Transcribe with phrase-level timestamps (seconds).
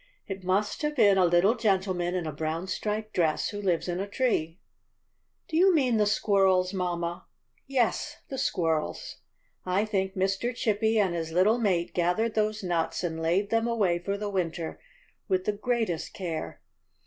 [0.25, 3.99] "It must have been a little gentleman in a brown striped dress who lives in
[3.99, 4.59] a tree."
[5.47, 7.27] "Do you mean the squirrels, mamma?"
[7.67, 9.17] "Yes, the squirrels.
[9.63, 10.55] I think Mr.
[10.55, 14.79] Chippy and his little mate gathered those nuts and laid them away for the winter
[15.27, 16.61] with the great est care.